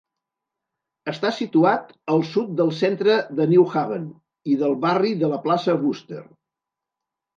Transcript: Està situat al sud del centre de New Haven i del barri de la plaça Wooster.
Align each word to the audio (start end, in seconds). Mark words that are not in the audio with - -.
Està 1.11 1.29
situat 1.39 1.91
al 2.15 2.23
sud 2.31 2.49
del 2.61 2.73
centre 2.79 3.17
de 3.41 3.47
New 3.53 3.69
Haven 3.83 4.09
i 4.55 4.57
del 4.63 4.75
barri 4.87 5.13
de 5.21 5.31
la 5.35 5.41
plaça 5.45 5.77
Wooster. 5.85 6.25